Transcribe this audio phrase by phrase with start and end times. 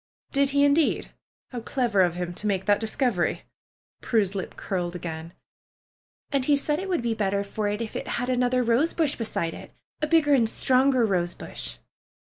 [0.31, 1.11] "Did he, indeed?
[1.51, 3.41] How clever of him to make that discovery!'^
[4.01, 5.31] Prue's lip curled again.
[6.31, 9.13] "And he said that it would be better for it if it had another rosebush
[9.15, 11.77] beside it, a bigger and stronger rose bush."